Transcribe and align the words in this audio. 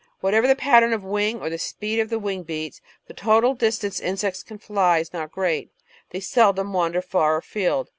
Whatever 0.19 0.47
the 0.47 0.55
pattern 0.55 0.93
of 0.93 1.03
wing 1.03 1.39
or 1.39 1.51
the 1.51 1.59
speed 1.59 1.99
of 1.99 2.09
the 2.09 2.17
wing 2.17 2.41
beats, 2.41 2.81
the 3.05 3.13
total 3.13 3.53
distance 3.53 3.99
insects 3.99 4.41
can 4.41 4.57
fly 4.57 4.97
is 4.97 5.13
not 5.13 5.31
great; 5.31 5.69
they 6.09 6.19
seldom 6.19 6.73
wander 6.73 7.03
far 7.03 7.37
afield. 7.37 7.89